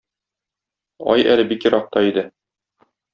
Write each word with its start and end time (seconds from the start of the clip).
Ай 1.15 1.25
әле 1.35 1.45
бик 1.51 1.67
еракта 1.71 2.03
иде 2.09 2.25